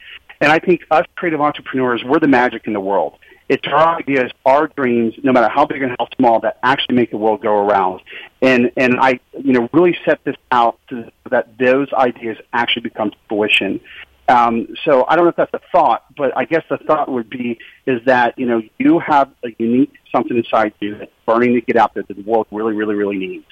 [0.41, 3.17] and I think us creative entrepreneurs, we're the magic in the world.
[3.49, 7.11] It's our ideas, our dreams, no matter how big and how small, that actually make
[7.11, 8.01] the world go around.
[8.41, 13.11] And and I, you know, really set this out to, that those ideas actually become
[13.27, 13.81] fruition.
[14.29, 17.29] Um, so I don't know if that's a thought, but I guess the thought would
[17.29, 21.61] be is that you know you have a unique something inside you that's burning to
[21.61, 23.47] get out there that the world really, really, really needs.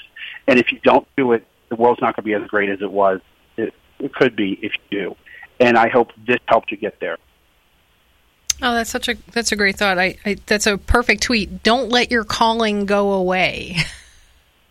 [0.48, 2.82] And if you don't do it, the world's not going to be as great as
[2.82, 3.20] it was.
[3.58, 5.16] It, it could be if you do.
[5.60, 7.18] And I hope this helped you get there.
[8.62, 9.98] Oh, that's such a that's a great thought.
[9.98, 11.64] I, I that's a perfect tweet.
[11.64, 13.78] Don't let your calling go away.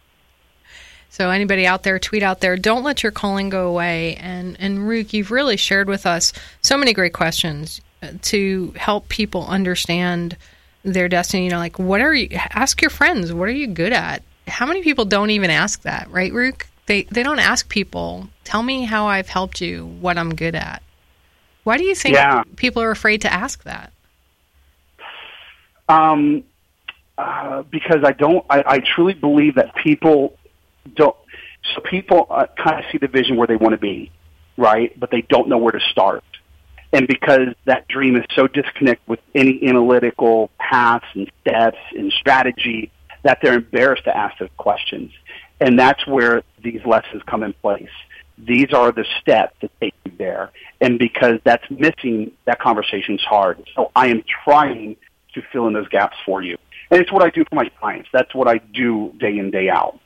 [1.11, 2.57] so anybody out there, tweet out there.
[2.57, 4.15] Don't let your calling go away.
[4.17, 6.33] And and Rook, you've really shared with us
[6.63, 10.37] so many great questions uh, to help people understand
[10.85, 11.45] their destiny.
[11.45, 12.29] You know, like what are you?
[12.33, 13.33] Ask your friends.
[13.33, 14.23] What are you good at?
[14.47, 16.69] How many people don't even ask that, right, Rook?
[16.87, 18.29] They they don't ask people.
[18.45, 19.87] Tell me how I've helped you.
[20.01, 20.81] What I'm good at.
[21.71, 22.43] Why do you think yeah.
[22.57, 23.93] people are afraid to ask that?
[25.89, 26.43] Um,
[27.17, 28.45] uh, because I don't.
[28.51, 30.37] I, I truly believe that people
[30.97, 31.15] don't.
[31.73, 34.11] So people uh, kind of see the vision where they want to be,
[34.57, 34.99] right?
[34.99, 36.25] But they don't know where to start.
[36.93, 42.91] And because that dream is so disconnected with any analytical paths and steps and strategy,
[43.23, 45.13] that they're embarrassed to ask those questions.
[45.61, 47.91] And that's where these lessons come in place
[48.47, 50.51] these are the steps that take you there.
[50.81, 53.63] And because that's missing, that conversation's hard.
[53.75, 54.97] So I am trying
[55.35, 56.57] to fill in those gaps for you.
[56.91, 58.09] And it's what I do for my clients.
[58.13, 59.99] That's what I do day in, day out.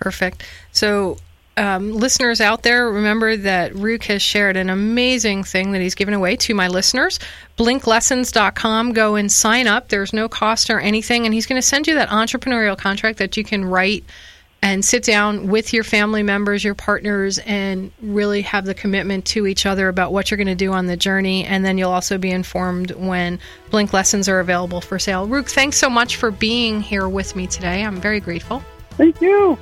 [0.00, 0.44] Perfect.
[0.72, 1.16] So,
[1.56, 6.14] um, listeners out there, remember that Rook has shared an amazing thing that he's given
[6.14, 7.18] away to my listeners.
[7.58, 8.92] Blinklessons.com.
[8.92, 9.88] Go and sign up.
[9.88, 11.26] There's no cost or anything.
[11.26, 14.04] And he's going to send you that entrepreneurial contract that you can write
[14.62, 19.46] and sit down with your family members, your partners, and really have the commitment to
[19.46, 21.44] each other about what you're going to do on the journey.
[21.44, 23.38] And then you'll also be informed when
[23.70, 25.26] Blink lessons are available for sale.
[25.26, 27.84] Rook, thanks so much for being here with me today.
[27.84, 28.62] I'm very grateful.
[28.90, 29.58] Thank you.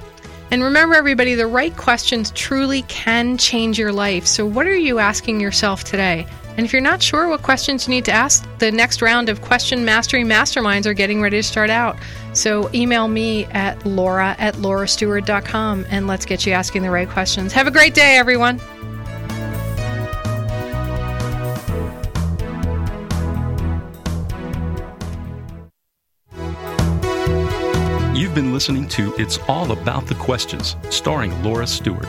[0.50, 4.26] And remember, everybody, the right questions truly can change your life.
[4.26, 6.26] So, what are you asking yourself today?
[6.58, 9.42] And if you're not sure what questions you need to ask, the next round of
[9.42, 11.96] Question Mastery Masterminds are getting ready to start out.
[12.32, 17.52] So email me at laura at laurastewart.com and let's get you asking the right questions.
[17.52, 18.60] Have a great day, everyone.
[28.16, 32.08] You've been listening to It's All About the Questions, starring Laura Stewart.